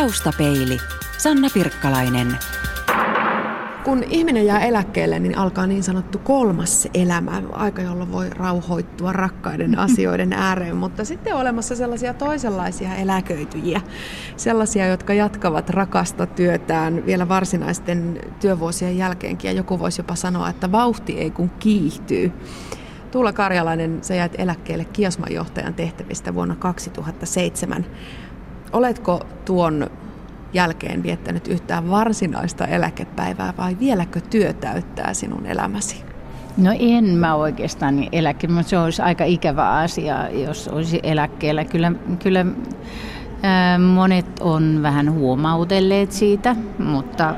[0.00, 0.78] Taustapeili.
[1.18, 2.36] Sanna Pirkkalainen.
[3.84, 9.78] Kun ihminen jää eläkkeelle, niin alkaa niin sanottu kolmas elämä, aika jolloin voi rauhoittua rakkaiden
[9.88, 13.80] asioiden ääreen, mutta sitten on olemassa sellaisia toisenlaisia eläköityjiä,
[14.36, 20.72] sellaisia, jotka jatkavat rakasta työtään vielä varsinaisten työvuosien jälkeenkin, ja joku voisi jopa sanoa, että
[20.72, 22.32] vauhti ei kun kiihtyy.
[23.10, 27.86] Tuula Karjalainen, sä jäät eläkkeelle Kiasman johtajan tehtävistä vuonna 2007.
[28.76, 29.86] Oletko tuon
[30.52, 36.04] jälkeen viettänyt yhtään varsinaista eläkepäivää vai vieläkö työ täyttää sinun elämäsi?
[36.56, 41.64] No en mä oikeastaan eläke, mutta se olisi aika ikävä asia, jos olisi eläkkeellä.
[41.64, 42.46] Kyllä, kyllä
[43.42, 47.34] ää, monet on vähän huomautelleet siitä, mutta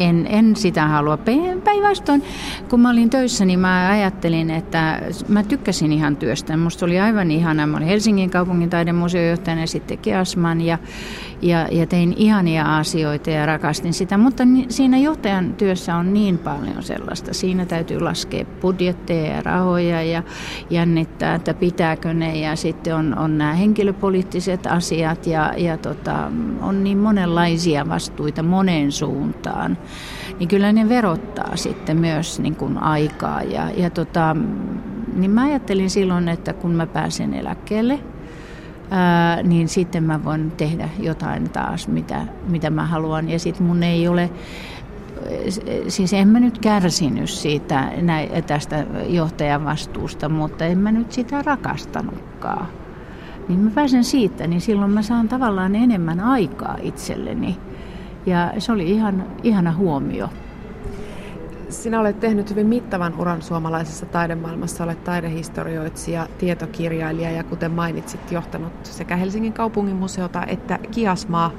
[0.00, 1.18] en, en sitä halua.
[1.64, 2.22] Päinvastoin,
[2.70, 6.56] kun mä olin töissä, niin mä ajattelin, että mä tykkäsin ihan työstä.
[6.56, 7.66] Musta oli aivan ihana.
[7.66, 10.78] Mä olin Helsingin kaupungin taidemuseojohtajana ja sitten Kiasman ja,
[11.42, 14.18] ja, ja tein ihania asioita ja rakastin sitä.
[14.18, 17.34] Mutta ni, siinä johtajan työssä on niin paljon sellaista.
[17.34, 20.22] Siinä täytyy laskea budjetteja ja rahoja ja
[20.70, 22.38] jännittää, että pitääkö ne.
[22.38, 28.92] Ja sitten on, on nämä henkilöpoliittiset asiat ja, ja tota, on niin monenlaisia vastuita moneen
[28.92, 29.78] suuntaan
[30.40, 33.42] niin kyllä ne verottaa sitten myös niin kuin aikaa.
[33.42, 34.36] Ja, ja tota,
[35.14, 38.00] niin mä ajattelin silloin, että kun mä pääsen eläkkeelle,
[38.90, 43.28] ää, niin sitten mä voin tehdä jotain taas, mitä, mitä mä haluan.
[43.28, 44.30] Ja sitten mun ei ole,
[45.88, 47.92] siis en mä nyt kärsinyt siitä
[48.46, 52.66] tästä johtajan vastuusta, mutta en mä nyt sitä rakastanutkaan.
[53.48, 57.56] Niin mä pääsen siitä, niin silloin mä saan tavallaan enemmän aikaa itselleni.
[58.26, 60.28] Ja se oli ihan ihana huomio.
[61.70, 64.84] Sinä olet tehnyt hyvin mittavan uran suomalaisessa taidemaailmassa.
[64.84, 71.52] Olet taidehistorioitsija, tietokirjailija ja kuten mainitsit, johtanut sekä Helsingin kaupungin museota että Kiasmaa.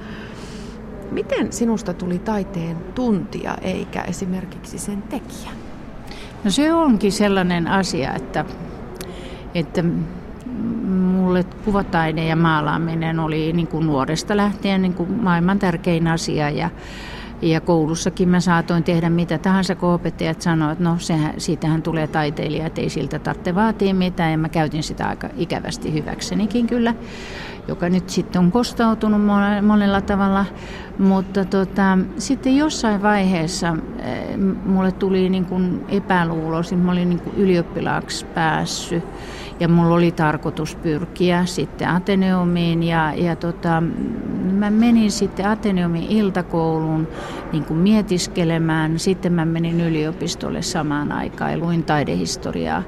[1.11, 5.51] Miten sinusta tuli taiteen tuntija eikä esimerkiksi sen tekijä?
[6.43, 8.45] No se onkin sellainen asia, että,
[9.55, 9.83] että
[10.87, 16.69] mulle kuvataide ja maalaaminen oli niin kuin nuoresta lähtien niin kuin maailman tärkein asia ja,
[17.41, 22.07] ja koulussakin mä saatoin tehdä mitä tahansa, kun opettajat sanoivat, että no sehän, siitähän tulee
[22.07, 24.31] taiteilija, että ei siltä tarvitse vaatia mitään.
[24.31, 26.93] Ja mä käytin sitä aika ikävästi hyväksenikin kyllä,
[27.67, 29.21] joka nyt sitten on kostautunut
[29.61, 30.45] monella tavalla.
[30.99, 37.35] Mutta tota, sitten jossain vaiheessa eh, mulle tuli niin kuin epäluulo, mä olin niin kuin
[37.35, 39.03] ylioppilaaksi päässyt
[39.59, 43.83] ja mulla oli tarkoitus pyrkiä sitten Ateneumiin ja, ja tota,
[44.51, 47.07] mä menin sitten Ateneumin iltakouluun
[47.51, 48.99] niin kuin mietiskelemään.
[48.99, 52.83] Sitten mä menin yliopistolle samaan aikaan ja luin taidehistoriaa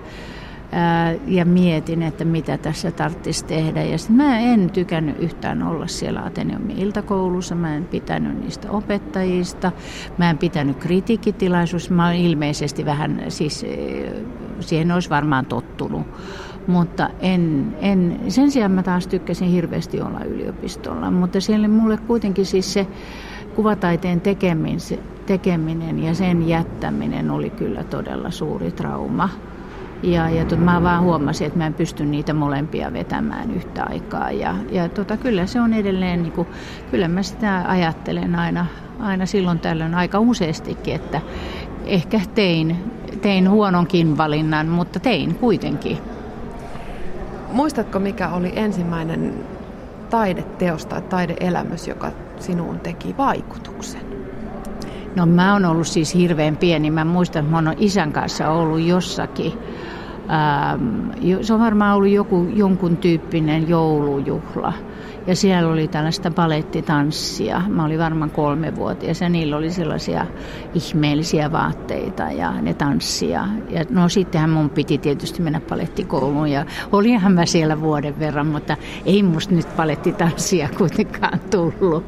[1.27, 3.83] ja mietin, että mitä tässä tarvitsisi tehdä.
[3.83, 9.71] Ja sitten mä en tykännyt yhtään olla siellä Ateneumin iltakoulussa, mä en pitänyt niistä opettajista,
[10.17, 13.65] mä en pitänyt kritiikkitilaisuus, mä ilmeisesti vähän, siis
[14.59, 16.07] siihen olisi varmaan tottunut.
[16.67, 22.45] Mutta en, en, sen sijaan mä taas tykkäsin hirveästi olla yliopistolla, mutta siellä mulle kuitenkin
[22.45, 22.87] siis se
[23.55, 24.79] kuvataiteen tekeminen,
[25.25, 29.29] tekeminen ja sen jättäminen oli kyllä todella suuri trauma.
[30.03, 34.31] Ja, ja tot, mä vaan huomasin, että mä en pysty niitä molempia vetämään yhtä aikaa.
[34.31, 36.47] Ja, ja tota, kyllä se on edelleen, niin kuin,
[36.91, 38.65] kyllä mä sitä ajattelen aina,
[38.99, 41.21] aina silloin tällöin aika useastikin, että
[41.85, 42.77] ehkä tein,
[43.21, 45.97] tein huononkin valinnan, mutta tein kuitenkin.
[47.51, 49.33] Muistatko, mikä oli ensimmäinen
[50.09, 54.12] taideteos tai taideelämys, joka sinuun teki vaikutuksen?
[55.15, 56.91] No mä oon ollut siis hirveän pieni.
[56.91, 59.53] Mä muistan, että mä oon isän kanssa ollut jossakin.
[60.29, 64.73] Ähm, se on varmaan ollut joku, jonkun tyyppinen joulujuhla.
[65.27, 67.61] Ja siellä oli tällaista palettitanssia.
[67.67, 70.25] Mä olin varmaan kolmevuotias ja niillä oli sellaisia
[70.73, 73.47] ihmeellisiä vaatteita ja ne tanssia.
[73.69, 78.77] Ja no sittenhän mun piti tietysti mennä palettikouluun ja olihan mä siellä vuoden verran, mutta
[79.05, 82.05] ei musta nyt palettitanssia kuitenkaan tullut.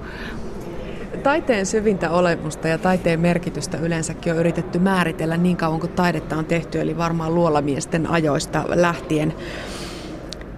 [1.25, 6.45] Taiteen syvintä olemusta ja taiteen merkitystä yleensäkin on yritetty määritellä niin kauan kuin taidetta on
[6.45, 9.33] tehty, eli varmaan luolamiesten ajoista lähtien.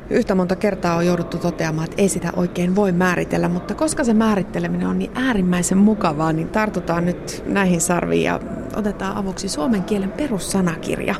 [0.10, 4.14] Yhtä monta kertaa on jouduttu toteamaan, että ei sitä oikein voi määritellä, mutta koska se
[4.14, 8.40] määritteleminen on niin äärimmäisen mukavaa, niin tartutaan nyt näihin sarviin ja
[8.76, 11.16] otetaan avuksi suomen kielen perussanakirja.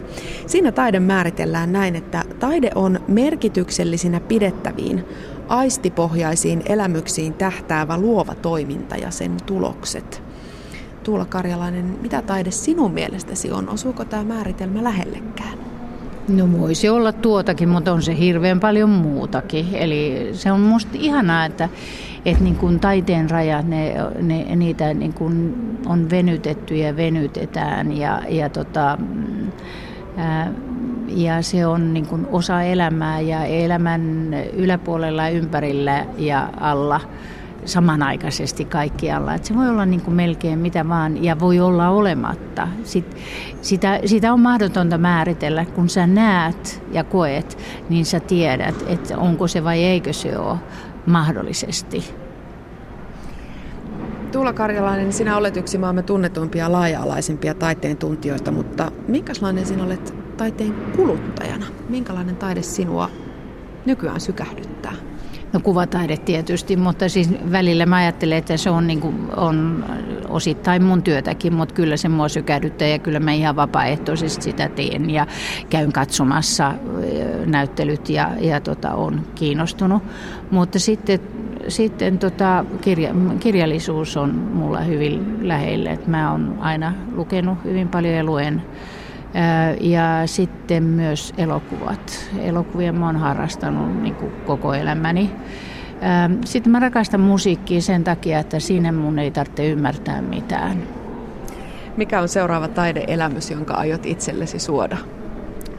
[0.48, 5.06] Siinä taide määritellään näin, että taide on merkityksellisinä pidettäviin,
[5.50, 10.24] aistipohjaisiin elämyksiin tähtäävä luova toiminta ja sen tulokset.
[11.04, 13.70] Tuula Karjalainen, mitä taide sinun mielestäsi on?
[13.70, 15.58] Osuuko tämä määritelmä lähellekään?
[16.28, 19.76] No voisi olla tuotakin, mutta on se hirveän paljon muutakin.
[19.76, 21.70] Eli se on musta ihanaa, että,
[22.26, 25.56] että niin kuin taiteen rajat, ne, ne, niitä niin kuin
[25.86, 28.98] on venytetty ja venytetään ja, ja tota,
[30.18, 30.52] ää,
[31.08, 37.02] ja se on niin kuin osa elämää ja elämän yläpuolella, ympärillä ja alla
[37.66, 39.34] samanaikaisesti kaikkialla.
[39.34, 42.68] Että se voi olla niin kuin melkein mitä vaan ja voi olla olematta.
[42.84, 43.18] Sit,
[43.62, 45.66] sitä, sitä on mahdotonta määritellä.
[45.66, 47.58] Kun sä näet ja koet,
[47.90, 50.58] niin sä tiedät, että onko se vai eikö se ole
[51.06, 52.14] mahdollisesti.
[54.32, 60.74] Tuula Karjalainen, sinä olet yksi maamme tunnetuimpia laaja-alaisimpia taiteen tuntijoita, mutta minkälainen sinä olet taiteen
[60.96, 61.66] kuluttajana?
[61.90, 63.10] Minkälainen taide sinua
[63.86, 64.94] nykyään sykähdyttää?
[65.54, 69.86] No kuvataide tietysti, mutta siis välillä mä ajattelen, että se on, niin kuin, on
[70.30, 75.10] osittain mun työtäkin, mutta kyllä se mua sykähdyttää ja kyllä mä ihan vapaaehtoisesti sitä teen
[75.10, 75.28] ja
[75.70, 76.74] käyn katsomassa
[77.46, 80.04] näyttelyt ja, ja tota, on kiinnostunut.
[80.52, 81.20] Mutta sitten
[81.68, 85.92] sitten tota, kirja, kirjallisuus on mulla hyvin lähellä.
[85.92, 88.62] että mä oon aina lukenut hyvin paljon ja luen
[89.82, 92.30] ja sitten myös elokuvat.
[92.40, 95.32] Elokuvia mä oon harrastanut niin kuin koko elämäni.
[96.46, 100.84] Sitten mä rakastan musiikkia sen takia, että siinä mun ei tarvitse ymmärtää mitään.
[101.98, 104.98] Mikä on seuraava taideelämys, jonka aiot itsellesi suoda?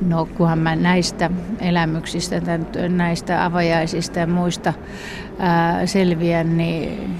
[0.06, 1.30] No kunhan mä näistä
[1.60, 2.40] elämyksistä,
[2.88, 4.72] näistä avajaisista ja muista
[5.38, 7.16] ää, selviän, niin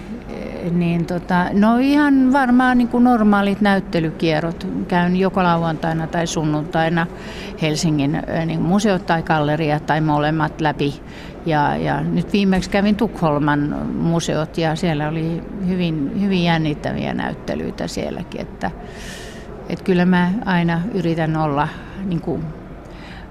[0.70, 4.66] niin tota, no ihan varmaan niin kuin normaalit näyttelykierrot.
[4.88, 7.06] Käyn joko lauantaina tai sunnuntaina
[7.62, 11.00] Helsingin niin museot tai galleria tai molemmat läpi.
[11.46, 18.40] Ja, ja nyt viimeksi kävin Tukholman museot ja siellä oli hyvin, hyvin jännittäviä näyttelyitä sielläkin.
[18.40, 18.70] Että,
[19.68, 21.68] että kyllä mä aina yritän olla
[22.04, 22.44] niin kuin,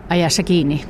[0.09, 0.85] ajassa kiinni.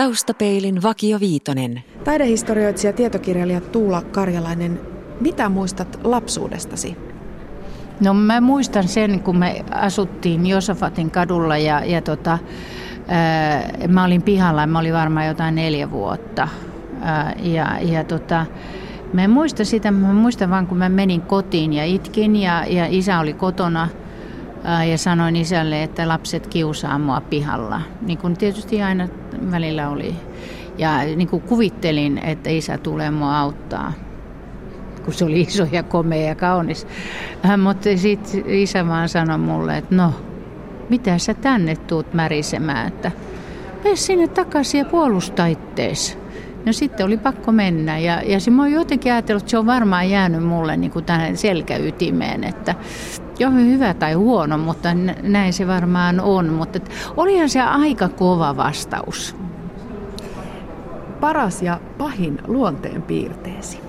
[0.00, 1.82] Taustapeilin Vakio Viitonen.
[2.04, 4.80] Taidehistorioitsija ja tietokirjailija Tuula Karjalainen,
[5.20, 6.96] mitä muistat lapsuudestasi?
[8.00, 12.38] No mä muistan sen, kun me asuttiin Josafatin kadulla ja, ja tota,
[13.08, 16.48] ää, mä olin pihalla, mä olin varmaan jotain neljä vuotta.
[17.00, 18.46] Ää, ja, ja tota,
[19.12, 22.86] mä en muista sitä, mä muistan vaan kun mä menin kotiin ja itkin ja, ja
[22.88, 23.88] isä oli kotona
[24.64, 27.80] ää, ja sanoin isälle, että lapset kiusaa mua pihalla.
[28.00, 29.08] Niin kuin tietysti aina
[29.50, 30.14] välillä oli.
[30.78, 33.92] Ja niin kuin kuvittelin, että isä tulee mua auttaa
[35.04, 36.86] kun se oli iso ja komea ja kaunis.
[37.42, 40.12] Hän, mutta sitten isä vaan sanoi mulle, että no,
[40.88, 43.12] mitä sä tänne tuut märisemään, että
[43.84, 45.46] mene sinne takaisin ja puolusta.
[46.66, 49.66] No sitten oli pakko mennä ja, ja se mä oon jotenkin ajatellut, että se on
[49.66, 52.74] varmaan jäänyt mulle niin kuin tähän selkäytimeen, että
[53.38, 54.88] jo hyvä tai huono, mutta
[55.22, 56.48] näin se varmaan on.
[56.48, 56.80] Mutta
[57.16, 59.36] olihan se aika kova vastaus.
[61.20, 63.80] Paras ja pahin luonteen piirteesi?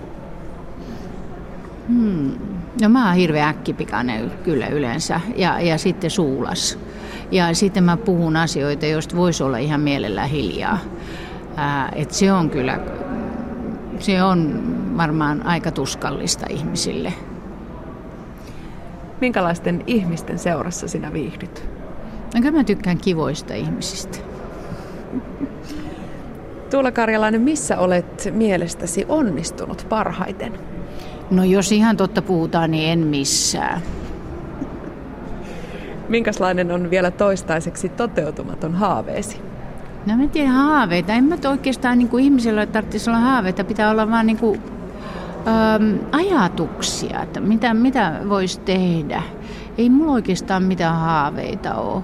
[1.88, 2.32] Hmm.
[2.82, 6.80] No mä oon hirveän äkkipikainen kyllä yleensä ja, ja sitten suulas.
[7.32, 10.78] Ja sitten mä puhun asioita, joista voisi olla ihan mielellä hiljaa.
[11.56, 12.80] Ää, et se on kyllä,
[14.00, 14.64] se on
[14.98, 17.14] varmaan aika tuskallista ihmisille.
[19.22, 21.70] Minkälaisten ihmisten seurassa sinä viihdyt?
[22.36, 24.18] No kyllä mä tykkään kivoista ihmisistä.
[26.72, 30.54] Tuula Karjalainen, missä olet mielestäsi onnistunut parhaiten?
[31.32, 33.82] No jos ihan totta puhutaan, niin en missään.
[36.10, 39.51] Minkälainen on vielä toistaiseksi toteutumaton haaveesi?
[40.06, 41.14] No mä tiedän haaveita.
[41.14, 43.64] En mä oikeastaan niin kuin ihmisellä tarvitsisi olla haaveita.
[43.64, 44.62] Pitää olla vaan niin kuin,
[45.48, 49.24] äm, ajatuksia, että mitä, mitä voisi tehdä.
[49.78, 52.04] Ei mulla oikeastaan mitään haaveita ole.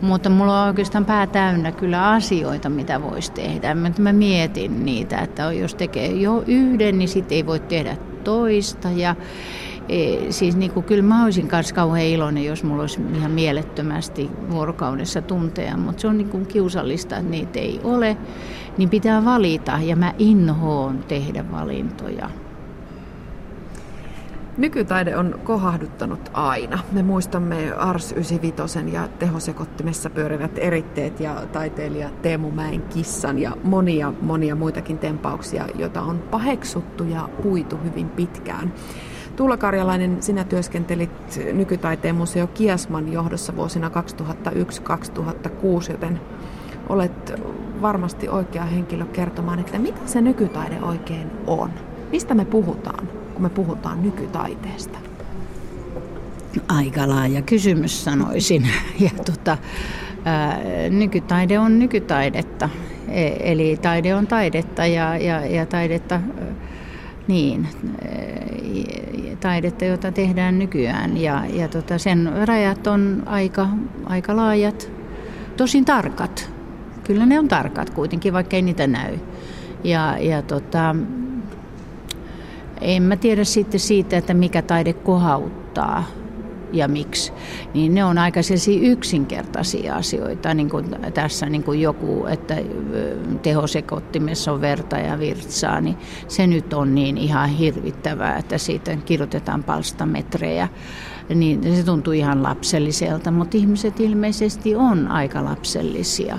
[0.00, 3.74] Mutta mulla on oikeastaan pää täynnä kyllä asioita, mitä voisi tehdä.
[3.74, 8.88] Mä, mä mietin niitä, että jos tekee jo yhden, niin sitten ei voi tehdä toista.
[8.90, 9.16] Ja,
[9.88, 14.30] e, siis niin kuin, kyllä mä olisin kanssa kauhean iloinen, jos mulla olisi ihan mielettömästi
[14.50, 18.16] vuorokaudessa tunteja, mutta se on niin kuin kiusallista, että niitä ei ole.
[18.78, 22.30] Niin pitää valita ja mä inhoon tehdä valintoja.
[24.56, 26.78] Nykytaide on kohahduttanut aina.
[26.92, 34.12] Me muistamme Ars 95 ja tehosekottimessa pyörivät eritteet ja taiteilija Teemu Mäen kissan ja monia
[34.20, 38.72] monia muitakin tempauksia, joita on paheksuttu ja puitu hyvin pitkään.
[39.36, 41.10] Tuula Karjalainen, sinä työskentelit
[41.52, 43.92] nykytaiteen museo Kiasman johdossa vuosina 2001-2006,
[45.90, 46.20] joten
[46.88, 47.42] olet
[47.82, 51.70] varmasti oikea henkilö kertomaan, että mitä se nykytaide oikein on.
[52.10, 53.08] Mistä me puhutaan?
[53.34, 54.98] kun me puhutaan nykytaiteesta?
[56.68, 58.68] Aika laaja kysymys sanoisin.
[59.00, 59.58] Ja tota,
[60.90, 62.68] nykytaide on nykytaidetta.
[63.08, 66.20] E, eli taide on taidetta ja, ja, ja taidetta,
[67.28, 67.68] niin,
[69.44, 71.16] taidetta, jota tehdään nykyään.
[71.16, 73.68] Ja, ja tota, sen rajat on aika,
[74.06, 74.90] aika laajat,
[75.56, 76.50] tosin tarkat.
[77.04, 79.18] Kyllä ne on tarkat kuitenkin, vaikka ei niitä näy.
[79.84, 80.96] Ja, ja tota,
[82.80, 86.04] en mä tiedä sitten siitä, että mikä taide kohauttaa
[86.72, 87.32] ja miksi,
[87.74, 88.40] niin ne on aika
[88.80, 92.56] yksinkertaisia asioita, niin kuin tässä niin kuin joku, että
[93.42, 95.96] tehosekottimessa on verta ja virtsaa, niin
[96.28, 100.68] se nyt on niin ihan hirvittävää, että siitä kirjoitetaan palstametrejä,
[101.34, 106.38] niin se tuntuu ihan lapselliselta, mutta ihmiset ilmeisesti on aika lapsellisia.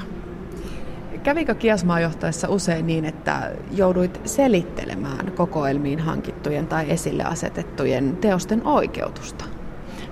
[1.24, 9.54] Kävikö Kiasmaa johtaessa usein niin, että jouduit selittelemään kokoelmiin hankittujen tai esille asetettujen teosten oikeutusta?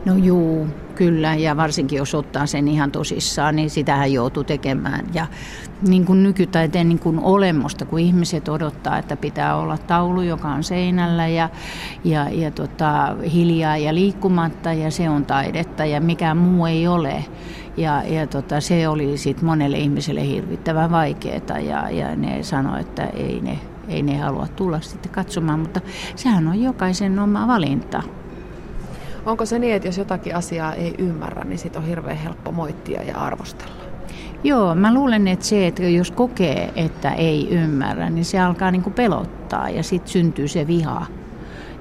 [0.06, 5.06] No juu, kyllä, ja varsinkin jos ottaa sen ihan tosissaan, niin sitähän joutuu tekemään.
[5.14, 5.28] Ja
[5.88, 10.64] niin kuin nykytaiteen niin kuin olemusta, kun ihmiset odottaa, että pitää olla taulu, joka on
[10.64, 11.50] seinällä ja,
[12.04, 17.26] ja, ja tota, hiljaa ja liikkumatta, ja se on taidetta, ja mikään muu ei ole.
[17.78, 23.04] Ja, ja tota, se oli sitten monelle ihmiselle hirvittävän vaikeaa, ja, ja ne sanoivat, että
[23.04, 25.82] ei ne, ei ne halua tulla sitten katsomaan, mutta
[26.16, 28.04] sehän on jokaisen oma valinta.
[29.26, 33.04] Onko se niin, että jos jotakin asiaa ei ymmärrä, niin sit on hirveän helppo moittia
[33.04, 33.84] ja arvostella?
[34.44, 38.82] Joo, mä luulen, että se, että jos kokee, että ei ymmärrä, niin se alkaa niin
[38.82, 41.06] kuin pelottaa ja sitten syntyy se viha.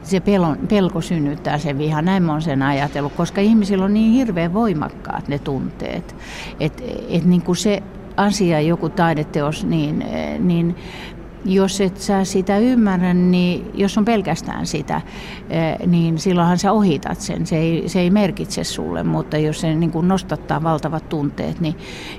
[0.03, 4.13] Se pelon, pelko synnyttää sen viha, näin mä oon sen ajatellut, koska ihmisillä on niin
[4.13, 6.17] hirveän voimakkaat ne tunteet.
[6.61, 7.83] Että et niin kuin se
[8.17, 10.05] asia, joku taideteos, niin,
[10.39, 10.77] niin
[11.45, 15.01] jos et sä sitä ymmärrä, niin jos on pelkästään sitä,
[15.87, 17.47] niin silloinhan sä ohitat sen.
[17.47, 21.75] Se ei, se ei merkitse sulle, mutta jos se niin kuin nostattaa valtavat tunteet, niin,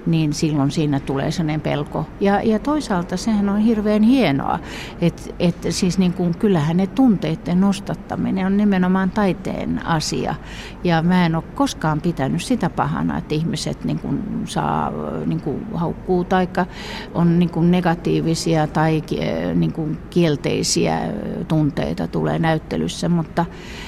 [0.05, 2.05] niin silloin siinä tulee sellainen pelko.
[2.19, 4.59] Ja, ja toisaalta sehän on hirveän hienoa,
[5.01, 10.35] että et siis niin kuin, kyllähän ne tunteiden nostattaminen on nimenomaan taiteen asia.
[10.83, 14.91] Ja mä en ole koskaan pitänyt sitä pahana, että ihmiset niin kuin saa
[15.25, 16.47] niin kuin haukkuu tai
[17.13, 19.01] on niin kuin negatiivisia tai
[19.55, 20.99] niin kuin kielteisiä
[21.47, 23.45] tunteita tulee näyttelyssä, mutta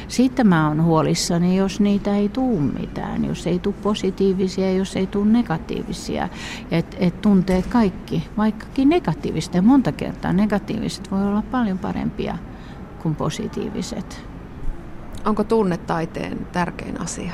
[0.07, 5.07] sitten mä oon huolissani, jos niitä ei tule mitään, jos ei tule positiivisia, jos ei
[5.07, 6.29] tule negatiivisia.
[6.71, 12.37] Et, et tunteet kaikki, vaikkakin negatiivista, ja monta kertaa negatiiviset voi olla paljon parempia
[13.01, 14.25] kuin positiiviset.
[15.25, 17.33] Onko tunnetaiteen tärkein asia?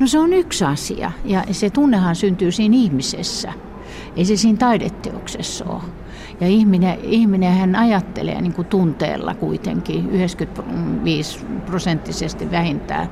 [0.00, 3.52] No se on yksi asia, ja se tunnehan syntyy siinä ihmisessä.
[4.16, 5.82] Ei se siinä taideteoksessa ole.
[6.40, 13.10] Ja ihminen, ihminen hän ajattelee niin kuin tunteella kuitenkin 95 prosenttisesti vähintään.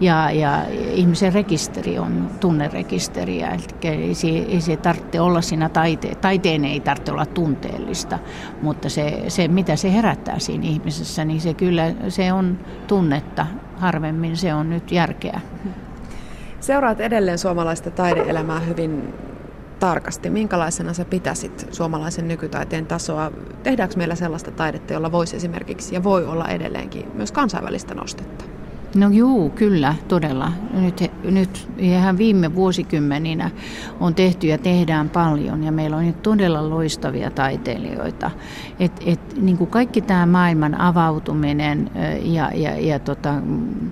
[0.00, 0.62] Ja, ja
[0.94, 3.42] ihmisen rekisteri on tunnerekisteri.
[3.82, 8.18] Eli se, ei se tarvitse olla siinä taite, taiteen ei tarvitse olla tunteellista,
[8.62, 13.46] mutta se, se mitä se herättää siinä ihmisessä, niin se kyllä se on tunnetta.
[13.76, 15.40] Harvemmin se on nyt järkeä.
[16.60, 19.14] Seuraat edelleen suomalaista taideelämää hyvin
[19.78, 23.32] tarkasti, minkälaisena sä pitäisit suomalaisen nykytaiteen tasoa?
[23.62, 28.55] Tehdäänkö meillä sellaista taidetta, jolla voisi esimerkiksi ja voi olla edelleenkin myös kansainvälistä nostetta?
[28.96, 30.52] No juu, kyllä, todella.
[30.72, 33.50] Nyt, nyt ihan viime vuosikymmeninä
[34.00, 38.30] on tehty ja tehdään paljon ja meillä on nyt todella loistavia taiteilijoita.
[38.80, 41.90] Et, et, niin kuin kaikki tämä maailman avautuminen
[42.22, 43.34] ja, ja, ja tota,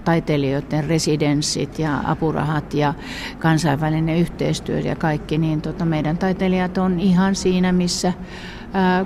[0.05, 2.95] taiteilijoiden residenssit ja apurahat ja
[3.39, 8.13] kansainvälinen yhteistyö ja kaikki, niin tota, meidän taiteilijat on ihan siinä, missä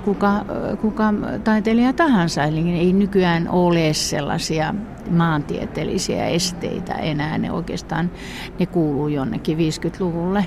[0.05, 0.45] kuka,
[0.81, 2.43] kuka taiteilija tahansa.
[2.43, 4.75] Eli ei nykyään ole sellaisia
[5.09, 7.37] maantieteellisiä esteitä enää.
[7.37, 8.11] Ne oikeastaan
[8.59, 10.45] ne kuuluu jonnekin 50-luvulle.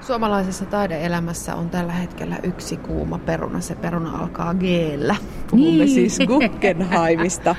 [0.00, 3.60] Suomalaisessa taideelämässä on tällä hetkellä yksi kuuma peruna.
[3.60, 4.62] Se peruna alkaa g
[5.50, 5.90] Puhumme niin.
[5.90, 7.56] siis Guggenheimista.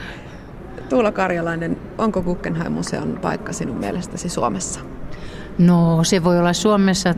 [0.89, 4.79] Tuula Karjalainen, onko Guggenheim-museon paikka sinun mielestäsi Suomessa?
[5.57, 7.13] No se voi olla Suomessa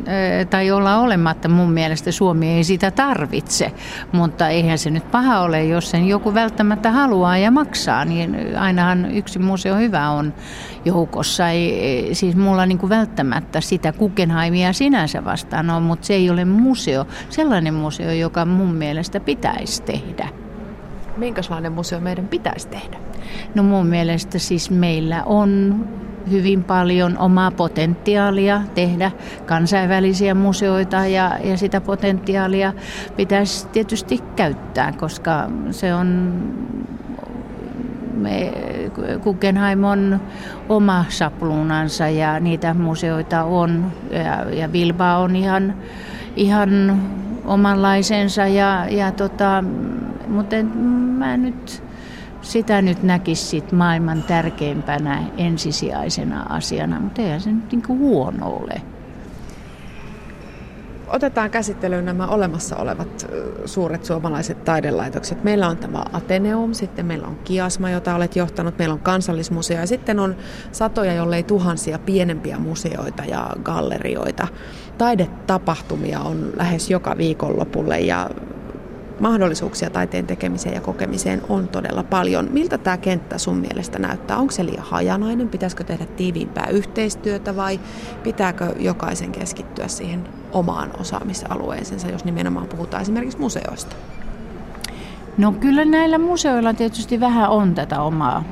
[0.50, 1.50] tai olla olematta.
[1.50, 3.72] Mun mielestä Suomi ei sitä tarvitse,
[4.12, 8.06] mutta eihän se nyt paha ole, jos sen joku välttämättä haluaa ja maksaa.
[8.06, 10.34] Niin ainahan yksi museo hyvä on
[10.86, 11.50] joukossa.
[11.50, 16.46] Ei, siis mulla niin kuin välttämättä sitä Guggenheimia sinänsä vastaan on, mutta se ei ole
[16.46, 17.08] museo.
[17.30, 20.30] Sellainen museo, joka mun mielestä pitäisi tehdä.
[21.18, 22.98] Minkälainen museo meidän pitäisi tehdä?
[23.56, 25.86] No mun mielestä siis meillä on
[26.32, 29.12] hyvin paljon omaa potentiaalia tehdä.
[29.46, 32.74] Kansainvälisiä museoita ja, ja sitä potentiaalia
[33.16, 36.34] pitäisi tietysti käyttää, koska se on
[38.14, 38.54] me,
[39.24, 40.22] Guggenheim on
[40.70, 43.92] oma sapluunansa ja niitä museoita on.
[44.12, 45.74] Ja, ja Bilba on ihan,
[46.36, 47.02] ihan
[47.46, 49.64] omanlaisensa ja, ja tota,
[50.28, 50.56] mutta
[51.18, 51.84] mä nyt
[52.42, 58.82] sitä nyt näkisi sit maailman tärkeimpänä ensisijaisena asiana, mutta eihän se nyt niin huono ole.
[61.08, 63.28] Otetaan käsittelyyn nämä olemassa olevat
[63.66, 65.44] suuret suomalaiset taidelaitokset.
[65.44, 69.88] Meillä on tämä Ateneum, sitten meillä on Kiasma, jota olet johtanut, meillä on kansallismuseo ja
[69.88, 70.36] sitten on
[70.72, 74.48] satoja, jollei tuhansia pienempiä museoita ja gallerioita.
[74.98, 78.30] Taidetapahtumia on lähes joka viikonlopulle ja
[79.20, 82.48] mahdollisuuksia taiteen tekemiseen ja kokemiseen on todella paljon.
[82.52, 84.38] Miltä tämä kenttä sun mielestä näyttää?
[84.38, 85.50] Onko se liian hajanainen?
[85.50, 87.80] Pitäisikö tehdä tiiviimpää yhteistyötä vai
[88.24, 93.96] pitääkö jokaisen keskittyä siihen omaan osaamisalueeseensa, jos nimenomaan puhutaan esimerkiksi museoista?
[95.38, 98.44] No kyllä näillä museoilla tietysti vähän on tätä omaa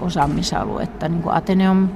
[0.00, 1.08] osaamisaluetta.
[1.08, 1.88] Niin kuin Ateneum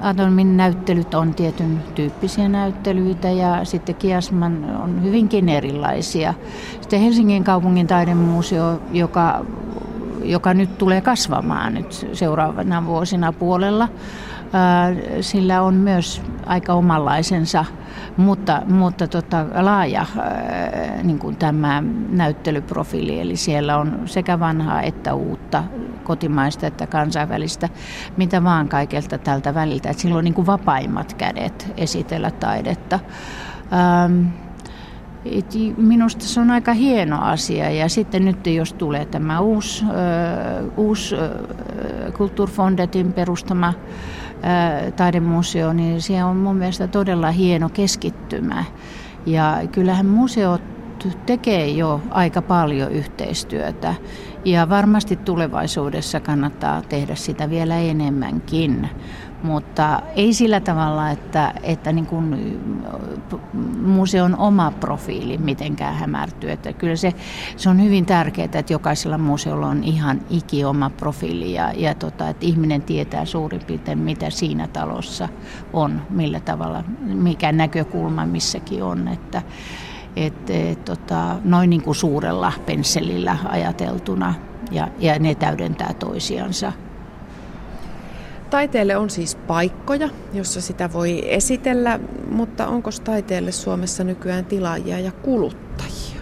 [0.00, 6.34] Atomin näyttelyt on tietyn tyyppisiä näyttelyitä ja sitten Kiasman on hyvinkin erilaisia.
[6.80, 9.44] Sitten Helsingin kaupungin taidemuseo, joka,
[10.22, 13.88] joka nyt tulee kasvamaan nyt seuraavana vuosina puolella,
[15.20, 17.64] sillä on myös aika omanlaisensa,
[18.16, 20.06] mutta, mutta tota, laaja
[21.02, 23.20] niin kuin tämä näyttelyprofiili.
[23.20, 25.64] Eli siellä on sekä vanhaa että uutta,
[26.04, 27.68] kotimaista että kansainvälistä,
[28.16, 29.90] mitä vaan kaikelta tältä väliltä.
[29.90, 33.00] Että sillä on niin kuin vapaimmat kädet esitellä taidetta.
[33.72, 34.26] Ähm,
[35.24, 39.84] et minusta se on aika hieno asia ja sitten nyt jos tulee tämä uusi,
[40.76, 41.16] uusi
[42.16, 43.72] Kulturfondetin perustama
[44.96, 48.64] taidemuseo, niin se on mun mielestä todella hieno keskittymä.
[49.26, 50.73] Ja kyllähän museot
[51.26, 53.94] tekee jo aika paljon yhteistyötä
[54.44, 58.88] ja varmasti tulevaisuudessa kannattaa tehdä sitä vielä enemmänkin
[59.44, 62.58] mutta ei sillä tavalla, että, että niin kuin
[63.82, 66.50] museon oma profiili mitenkään hämärtyy.
[66.50, 67.12] Että kyllä se,
[67.56, 72.28] se on hyvin tärkeää, että jokaisella museolla on ihan iki oma profiili ja, ja tota,
[72.28, 75.28] että ihminen tietää suurin piirtein, mitä siinä talossa
[75.72, 79.08] on, millä tavalla, mikä näkökulma missäkin on.
[79.08, 79.42] Että,
[80.16, 84.34] et, et, tota, noin niin kuin suurella pensselillä ajateltuna
[84.70, 86.72] ja, ja ne täydentää toisiansa.
[88.50, 92.00] Taiteelle on siis paikkoja, jossa sitä voi esitellä,
[92.30, 96.20] mutta onko taiteelle Suomessa nykyään tilaajia ja kuluttajia?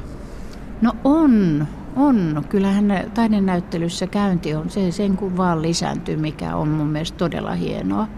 [0.81, 2.44] No on, on.
[2.48, 8.09] Kyllähän taidenäyttelyssä käynti on se, sen kun vaan lisääntyy, mikä on mun mielestä todella hienoa.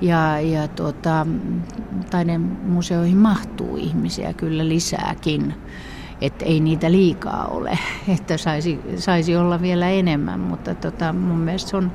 [0.00, 1.26] Ja, ja tuota,
[2.10, 5.54] taidemuseoihin mahtuu ihmisiä kyllä lisääkin
[6.20, 7.78] että ei niitä liikaa ole,
[8.14, 11.92] että saisi, saisi olla vielä enemmän, mutta tota, mun mielestä se on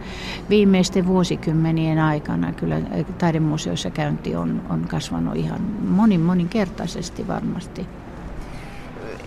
[0.50, 2.82] viimeisten vuosikymmenien aikana kyllä
[3.18, 7.88] taidemuseoissa käynti on, on kasvanut ihan monin moninkertaisesti varmasti.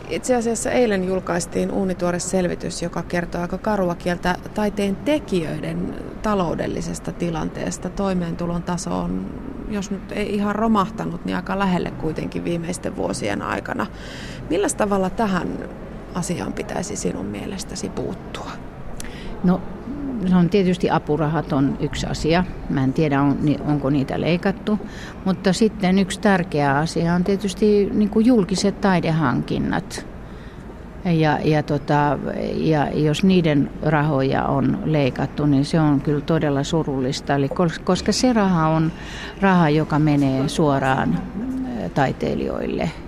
[0.09, 7.91] Itse asiassa eilen julkaistiin uunituore selvitys, joka kertoo aika karua kieltä taiteen tekijöiden taloudellisesta tilanteesta.
[7.91, 9.27] Toimeentulon taso on,
[9.69, 13.87] jos nyt ei ihan romahtanut, niin aika lähelle kuitenkin viimeisten vuosien aikana.
[14.51, 15.49] Millä tavalla tähän
[16.15, 18.51] asiaan pitäisi sinun mielestäsi puuttua?
[19.45, 19.61] No
[20.29, 22.45] se on tietysti apurahat on yksi asia.
[22.71, 24.79] Mä en tiedä, on, onko niitä leikattu.
[25.25, 30.07] Mutta sitten yksi tärkeä asia on tietysti niin kuin julkiset taidehankinnat.
[31.05, 32.19] Ja, ja, tota,
[32.55, 37.35] ja jos niiden rahoja on leikattu, niin se on kyllä todella surullista.
[37.35, 37.49] Eli
[37.85, 38.93] koska se raha on
[39.41, 41.19] raha, joka menee suoraan
[41.95, 42.91] taiteilijoille–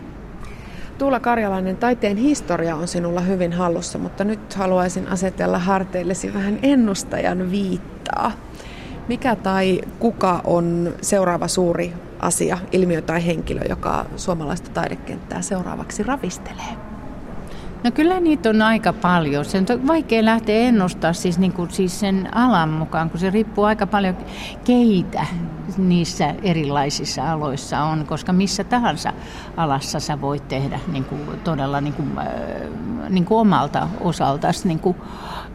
[0.99, 7.51] Tuula Karjalainen, taiteen historia on sinulla hyvin hallussa, mutta nyt haluaisin asetella harteillesi vähän ennustajan
[7.51, 8.33] viittaa.
[9.09, 16.86] Mikä tai kuka on seuraava suuri asia, ilmiö tai henkilö, joka suomalaista taidekenttää seuraavaksi ravistelee?
[17.85, 19.45] No kyllä niitä on aika paljon.
[19.45, 23.65] Se on vaikea lähteä ennustaa siis, niin kuin, siis sen alan mukaan, kun se riippuu
[23.65, 24.17] aika paljon
[24.65, 25.27] keitä
[25.79, 29.13] niissä erilaisissa aloissa on, koska missä tahansa
[29.57, 32.29] alassa sä voit tehdä niin kuin, todella niin kuin, äh,
[33.11, 34.97] niin kuin omalta osaltasi niin kuin,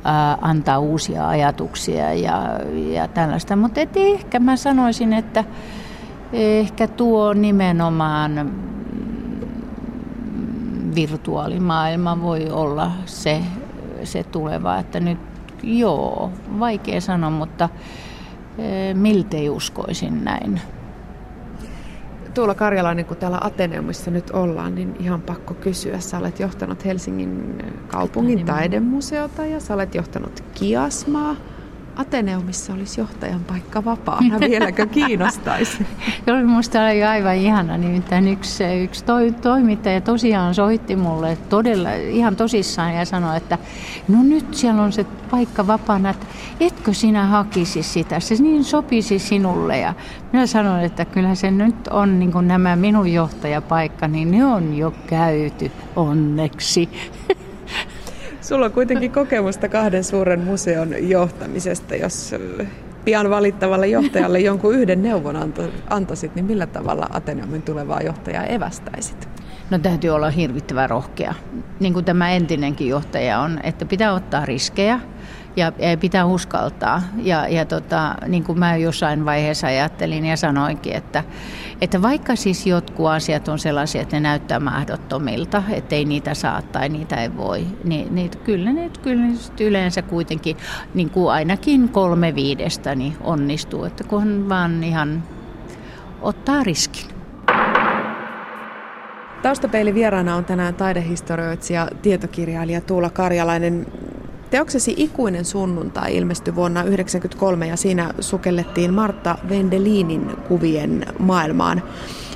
[0.06, 2.60] äh, antaa uusia ajatuksia ja,
[2.94, 3.56] ja tällaista.
[3.56, 5.44] Mutta ehkä mä sanoisin, että
[6.34, 8.52] ehkä tuo nimenomaan
[10.96, 13.42] virtuaalimaailma voi olla se,
[14.04, 14.78] se tuleva.
[14.78, 15.20] Että nyt
[15.64, 17.70] joo, vaikea sanoa, mutta
[18.58, 20.62] e, miltei uskoisin näin.
[22.34, 26.00] Tuula Karjalainen, kun täällä Ateneumissa nyt ollaan, niin ihan pakko kysyä.
[26.00, 31.36] Sä olet johtanut Helsingin kaupungin taidemuseota ja sä olet johtanut Kiasmaa.
[31.96, 35.86] Ateneumissa olisi johtajan paikka vapaana, vieläkö kiinnostaisi?
[36.26, 42.36] Kyllä minusta oli aivan ihana, nimittäin yksi, yksi toi, toimittaja tosiaan soitti mulle todella ihan
[42.36, 43.58] tosissaan ja sanoi, että
[44.08, 46.26] no nyt siellä on se paikka vapaana, että
[46.60, 49.78] etkö sinä hakisi sitä, se niin sopisi sinulle.
[49.78, 49.94] Ja
[50.32, 54.78] minä sanoin, että kyllä se nyt on niin kuin nämä minun johtajapaikka, niin ne on
[54.78, 56.90] jo käyty onneksi.
[58.52, 61.96] Sulla on kuitenkin kokemusta kahden suuren museon johtamisesta.
[61.96, 62.36] Jos
[63.06, 65.36] pian valittavalle johtajalle jonkun yhden neuvon
[65.90, 69.30] antaisit, niin millä tavalla Ateneumin tulevaa johtajaa evästäisit?
[69.70, 71.34] No täytyy olla hirvittävän rohkea,
[71.80, 75.00] niin kuin tämä entinenkin johtaja on, että pitää ottaa riskejä
[75.56, 77.02] ja, pitää uskaltaa.
[77.18, 81.24] Ja, ja tota, niin kuin mä jossain vaiheessa ajattelin ja sanoinkin, että,
[81.82, 86.62] että vaikka siis jotkut asiat on sellaisia, että ne näyttää mahdottomilta, että ei niitä saa
[86.62, 89.28] tai niitä ei voi, niin, niin kyllä ne kyllä
[89.60, 90.58] yleensä kuitenkin
[90.94, 95.24] niin kuin ainakin kolme viidestä niin onnistuu, että kun vaan ihan
[96.22, 97.22] ottaa riskin.
[99.42, 103.88] Taustapeili vieraana on tänään taidehistorioitsija, tietokirjailija Tuula Karjalainen.
[104.52, 111.84] Teoksesi Ikuinen sunnuntai ilmestyi vuonna 1993 ja siinä sukellettiin Martta Vendelinin kuvien maailmaan.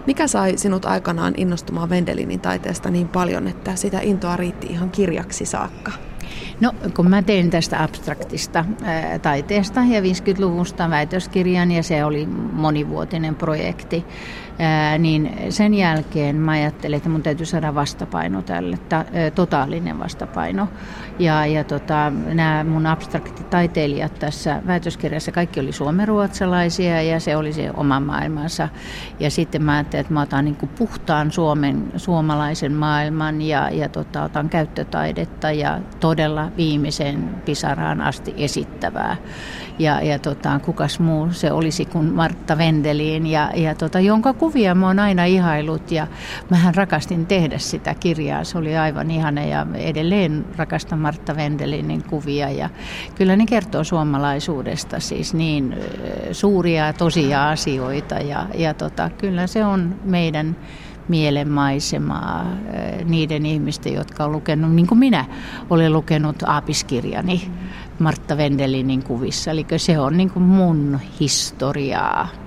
[0.08, 5.46] Mikä sai sinut aikanaan innostumaan Vendelinin taiteesta niin paljon, että sitä intoa riitti ihan kirjaksi
[5.46, 5.92] saakka?
[6.62, 13.36] No, kun mä tein tästä abstraktista ää, taiteesta ja 50-luvusta väitöskirjan ja se oli monivuotinen
[13.36, 14.06] projekti,
[14.60, 20.00] ää, niin sen jälkeen mä ajattelin, että mun täytyy saada vastapaino tälle, ta, ää, totaalinen
[20.00, 20.68] vastapaino.
[21.20, 27.72] Ja, ja tota, nämä mun abstraktitaiteilijat tässä väitöskirjassa, kaikki oli suomenruotsalaisia ja se oli se
[27.74, 28.70] oma maailmansa.
[29.20, 34.24] Ja sitten mä ajattelin, että mä otan niin puhtaan Suomen, suomalaisen maailman ja, ja tota,
[34.24, 39.18] otan käyttötaidetta ja todella viimeisen pisaraan asti esittävää.
[39.80, 44.76] Ja, ja tota, kukas muu se olisi kuin Martta Vendelin, ja, ja tota, jonka kuvia
[44.76, 46.08] mä oon aina ihailut ja
[46.50, 48.44] mähän rakastin tehdä sitä kirjaa.
[48.44, 52.70] Se oli aivan ihana ja edelleen rakastan Martta Vendelinin kuvia ja
[53.16, 55.76] kyllä ne kertoo suomalaisuudesta siis niin
[56.32, 60.56] suuria tosia asioita ja, ja tota, kyllä se on meidän
[61.08, 62.46] mielenmaisemaa
[63.06, 65.26] niiden ihmisten, jotka on lukenut, niin kuin minä
[65.70, 67.52] olen lukenut aapiskirjani
[68.00, 69.52] Martta Vendelinin kuvissa.
[69.52, 72.45] Eli se on niin kuin mun historiaa.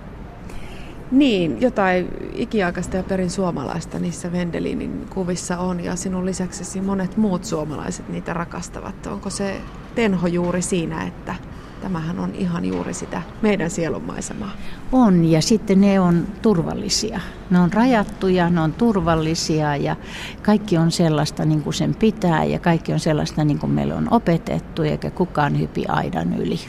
[1.10, 7.44] Niin, jotain ikiaikaista ja perin suomalaista niissä Vendelinin kuvissa on ja sinun lisäksesi monet muut
[7.44, 9.06] suomalaiset niitä rakastavat.
[9.06, 9.60] Onko se
[9.94, 11.34] tenho juuri siinä, että
[11.80, 14.50] tämähän on ihan juuri sitä meidän sielunmaisemaa?
[14.92, 17.20] On ja sitten ne on turvallisia.
[17.50, 19.96] Ne on rajattuja, ne on turvallisia ja
[20.42, 24.08] kaikki on sellaista niin kuin sen pitää ja kaikki on sellaista niin kuin meillä on
[24.10, 26.60] opetettu eikä kukaan hypi aidan yli.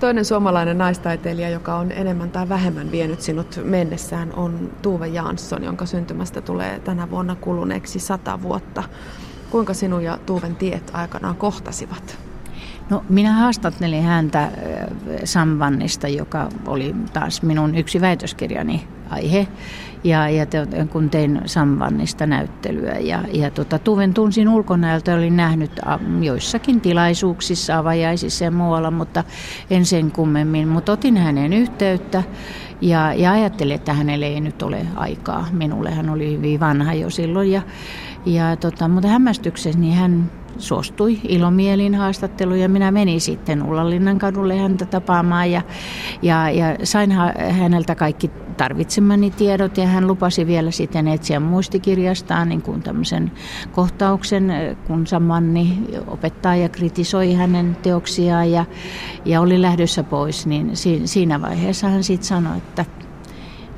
[0.00, 5.86] Toinen suomalainen naistaiteilija, joka on enemmän tai vähemmän vienyt sinut mennessään, on Tuve Jansson, jonka
[5.86, 8.82] syntymästä tulee tänä vuonna kuluneeksi sata vuotta.
[9.50, 12.18] Kuinka sinun ja Tuuven tiet aikanaan kohtasivat?
[12.90, 14.50] No, minä haastattelin häntä
[15.24, 19.48] Samvannista, joka oli taas minun yksi väitöskirjani aihe.
[20.04, 20.46] Ja, ja
[20.90, 22.98] kun tein Samvannista näyttelyä.
[22.98, 25.80] Ja, ja tota, Tuven tunsin ulkonäöltä, olin nähnyt
[26.20, 29.24] joissakin tilaisuuksissa, avajaisissa ja muualla, mutta
[29.70, 30.68] en sen kummemmin.
[30.68, 32.22] Mutta otin hänen yhteyttä
[32.80, 35.46] ja, ja ajattelin, että hänelle ei nyt ole aikaa.
[35.52, 37.52] Minulle hän oli hyvin vanha jo silloin.
[37.52, 37.62] Ja,
[38.26, 44.58] ja tota, mutta hämmästyksessä niin hän suostui ilomielin haastatteluun ja minä menin sitten Ullanlinnan kadulle
[44.58, 45.62] häntä tapaamaan ja,
[46.22, 47.12] ja, ja sain
[47.50, 53.32] häneltä kaikki tarvitsemani tiedot ja hän lupasi vielä sitten etsiä muistikirjastaan niin kuin tämmöisen
[53.72, 54.52] kohtauksen,
[54.86, 58.64] kun Samanni opettaa ja kritisoi hänen teoksiaan ja,
[59.24, 60.70] ja oli lähdössä pois, niin
[61.04, 62.84] siinä vaiheessa hän sitten sanoi, että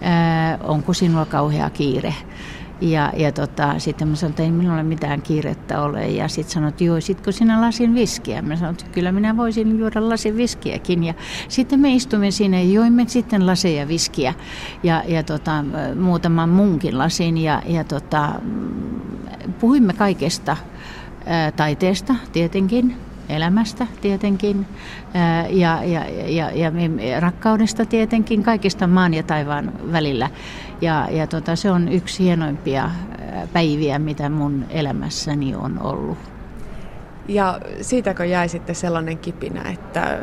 [0.01, 2.15] ää, onko sinulla kauhea kiire.
[2.81, 6.09] Ja, ja tota, sitten mä sanoin, että ei minulla mitään kiirettä ole.
[6.09, 8.43] Ja sitten sanoin, että joisitko sinä lasin viskiä?
[8.43, 11.05] Mä sanoin, että kyllä minä voisin juoda lasin viskiäkin.
[11.05, 11.15] Ja
[11.49, 14.35] sitten me istumme siinä ja joimme sitten laseja viskiä
[14.83, 15.65] ja, ja tota,
[16.01, 17.39] muutaman muunkin lasin.
[17.39, 18.33] Ja, ja tota,
[19.61, 20.57] puhuimme kaikesta
[21.57, 22.97] taiteesta tietenkin,
[23.31, 24.67] elämästä tietenkin
[25.49, 30.31] ja, ja, ja, ja rakkaudesta tietenkin, kaikista maan ja taivaan välillä.
[30.81, 32.91] Ja, ja tota, se on yksi hienoimpia
[33.53, 36.19] päiviä, mitä mun elämässäni on ollut.
[37.29, 40.19] Ja siitäkö jäi sitten sellainen kipinä, että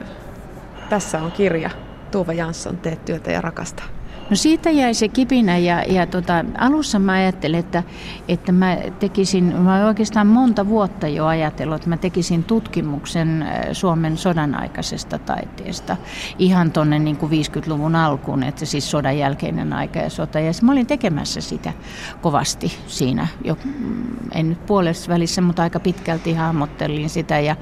[0.90, 1.70] tässä on kirja,
[2.12, 3.97] Tuuva Jansson, teet työtä ja rakasta?
[4.30, 7.84] No siitä jäi se kipinä ja, ja tota, alussa mä ajattelin, että,
[8.28, 14.18] että mä tekisin, mä oikeastaan monta vuotta jo ajatellut, että mä tekisin tutkimuksen äh, Suomen
[14.18, 15.98] sodan aikaisesta taiteesta
[16.40, 20.40] ihan tonne niin kuin 50-luvun alkuun, että siis sodan jälkeinen aika ja sota.
[20.40, 21.74] Ja mä olin tekemässä sitä
[22.22, 27.56] kovasti siinä jo, mm, en nyt puolessa välissä, mutta aika pitkälti hahmottelin sitä ja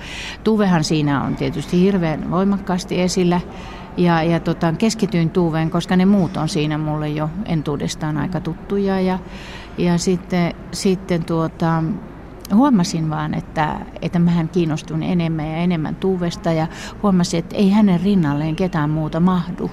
[0.44, 3.42] Tuvehan siinä on tietysti hirveän voimakkaasti esillä.
[3.98, 9.00] Ja, ja tota, keskityin Tuuveen, koska ne muut on siinä mulle jo entuudestaan aika tuttuja.
[9.00, 9.20] Ja,
[9.78, 11.84] ja sitten, sitten tuota,
[12.54, 16.68] huomasin vaan, että, että mähän kiinnostun enemmän ja enemmän Tuuvesta ja
[17.04, 19.72] huomasin, että ei hänen rinnalleen ketään muuta mahdu.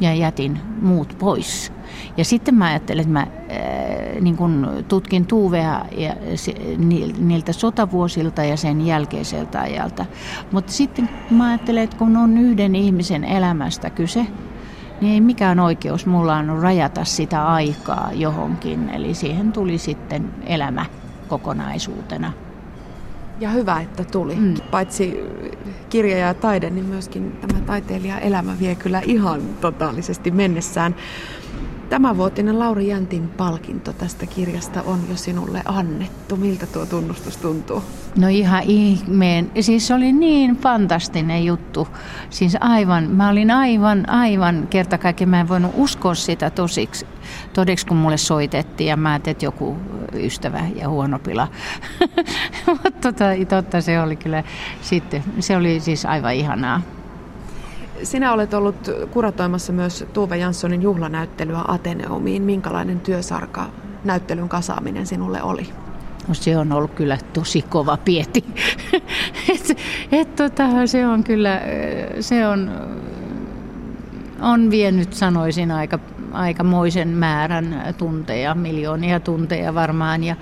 [0.00, 1.72] Ja jätin muut pois.
[2.16, 6.54] Ja sitten mä ajattelin, että mä äh, niin kun tutkin Tuuvea ja se,
[7.18, 10.06] niiltä sotavuosilta ja sen jälkeiseltä ajalta.
[10.52, 14.26] Mutta sitten mä ajattelen, että kun on yhden ihmisen elämästä kyse,
[15.00, 18.88] niin ei mikään oikeus mulla on rajata sitä aikaa johonkin.
[18.88, 20.86] Eli siihen tuli sitten elämä
[21.28, 22.32] kokonaisuutena.
[23.40, 24.34] Ja hyvä, että tuli.
[24.34, 24.54] Mm.
[24.70, 25.20] Paitsi
[25.90, 30.94] kirja ja taide, niin myöskin tämä taiteilija elämä vie kyllä ihan totaalisesti mennessään.
[31.90, 36.36] Tämänvuotinen Lauri Jäntin palkinto tästä kirjasta on jo sinulle annettu.
[36.36, 37.82] Miltä tuo tunnustus tuntuu?
[38.18, 39.50] No ihan ihmeen.
[39.60, 41.88] Siis se oli niin fantastinen juttu.
[42.30, 45.30] Siis aivan, mä olin aivan, aivan kerta kaikkiaan.
[45.30, 47.06] Mä en voinut uskoa sitä tosiksi,
[47.52, 49.76] todeksi, kun mulle soitettiin ja mä ajattelin, että joku
[50.12, 51.48] ystävä ja huono pila.
[52.66, 54.44] Mutta tota, totta se oli kyllä
[54.80, 56.97] sitten, se oli siis aivan ihanaa.
[58.02, 62.42] Sinä olet ollut kuratoimassa myös Tuve Janssonin juhlanäyttelyä Ateneumiin.
[62.42, 63.66] Minkälainen työsarka
[64.04, 65.68] näyttelyn kasaaminen sinulle oli?
[66.28, 68.44] No se on ollut kyllä tosi kova pieti.
[69.54, 69.78] et,
[70.12, 71.60] et, tota, se on kyllä,
[72.20, 72.70] se on,
[74.40, 75.98] on vienyt sanoisin aika
[76.32, 80.24] aikamoisen määrän tunteja, miljoonia tunteja varmaan.
[80.24, 80.36] Ja,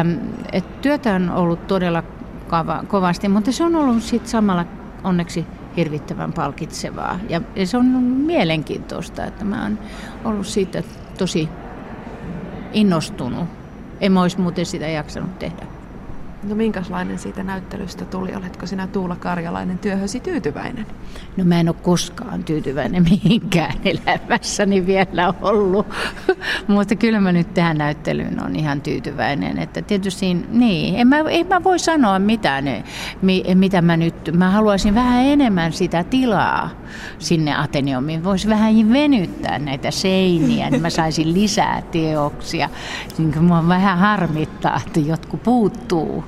[0.00, 0.18] äm,
[0.52, 2.02] et työtä on ollut todella
[2.48, 4.64] kova, kovasti, mutta se on ollut sitten samalla
[5.04, 7.18] onneksi hirvittävän palkitsevaa.
[7.28, 7.84] Ja, se on
[8.26, 9.78] mielenkiintoista, että mä oon
[10.24, 10.82] ollut siitä
[11.18, 11.48] tosi
[12.72, 13.48] innostunut.
[14.00, 15.75] En mä olisi muuten sitä jaksanut tehdä.
[16.42, 18.34] No minkälainen siitä näyttelystä tuli?
[18.34, 20.86] Oletko sinä Tuula Karjalainen työhösi tyytyväinen?
[21.36, 25.86] No mä en ole koskaan tyytyväinen mihinkään elämässäni vielä ollut.
[26.68, 29.58] Mutta kyllä mä nyt tähän näyttelyyn on ihan tyytyväinen.
[29.58, 32.64] Että tietysti niin, en mä, en mä voi sanoa mitään,
[33.54, 36.70] mitä mä nyt, mä haluaisin vähän enemmän sitä tilaa
[37.18, 38.24] sinne Ateneumiin.
[38.24, 42.68] Voisi vähän venyttää näitä seiniä, niin mä saisin lisää teoksia.
[43.18, 46.24] Niin mua vähän harmittaa, että jotkut puuttuu.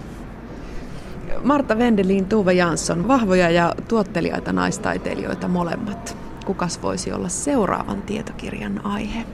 [1.44, 6.16] Marta Vendelin, Tuve Jansson, vahvoja ja tuottelijaita naistaiteilijoita molemmat.
[6.46, 9.24] Kukas voisi olla seuraavan tietokirjan aihe?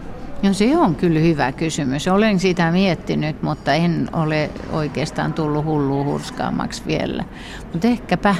[0.43, 2.09] No se on kyllä hyvä kysymys.
[2.09, 7.25] Olen sitä miettinyt, mutta en ole oikeastaan tullut hullu hurskaammaksi vielä.
[7.73, 8.35] Mutta ehkäpä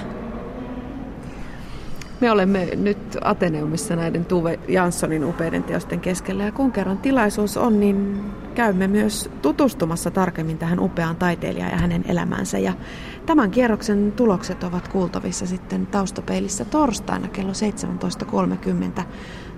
[2.21, 7.81] me olemme nyt Ateneumissa näiden Tuve Janssonin upeiden teosten keskellä ja kun kerran tilaisuus on,
[7.81, 8.21] niin
[8.55, 12.59] käymme myös tutustumassa tarkemmin tähän upeaan taiteilijaan ja hänen elämänsä.
[12.59, 12.73] Ja
[13.27, 17.53] tämän kierroksen tulokset ovat kuultavissa sitten taustapeilissä torstaina kello
[18.99, 19.03] 17.30.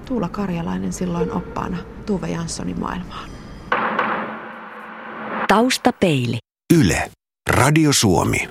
[0.04, 1.76] Tuula Karjalainen silloin oppaana
[2.06, 3.30] Tuve Janssonin maailmaan.
[5.48, 6.38] Taustapeili.
[6.74, 7.10] Yle.
[7.50, 8.38] Radio Suomi.